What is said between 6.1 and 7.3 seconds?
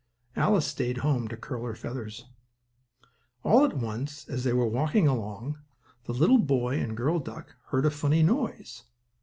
little boy and girl